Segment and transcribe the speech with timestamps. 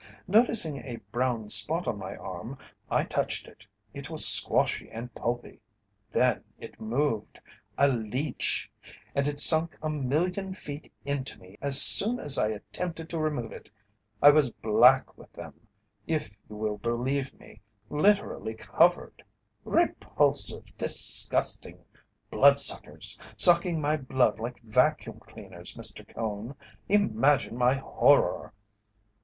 [0.27, 2.57] "Noticing a brown spot on my arm,
[2.89, 3.67] I touched it.
[3.93, 5.61] It was squashy and pulpy.
[6.11, 7.39] Then it moved!
[7.77, 8.71] A leech
[9.13, 13.51] and it sunk a million feet into me as soon as I attempted to remove
[13.51, 13.69] it.
[14.23, 15.67] I was black with them,
[16.07, 19.23] if you will believe me, literally covered.
[19.63, 21.85] Repulsive, disgusting
[22.31, 26.07] blood suckers, sucking my blood like vacuum cleaners, Mr.
[26.11, 26.55] Cone!
[26.89, 28.51] Imagine my horror."